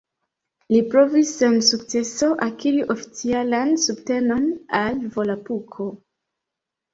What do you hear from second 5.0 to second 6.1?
Volapuko.